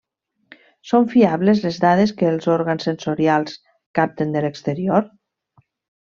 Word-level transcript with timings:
Són 0.91 1.03
fiables 1.11 1.59
les 1.65 1.75
dades 1.83 2.13
que 2.21 2.25
els 2.31 2.47
òrgans 2.55 2.87
sensorials 2.89 3.59
capten 3.99 4.33
de 4.37 4.43
l'exterior? 4.47 5.07